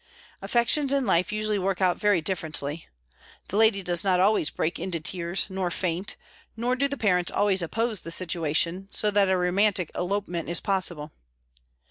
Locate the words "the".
3.49-3.57, 6.87-6.97, 8.01-8.09